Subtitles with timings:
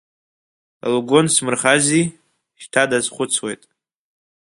[0.93, 2.03] Лгәы нсмырхази,
[2.61, 3.61] шьҭа дазхәыцуеит…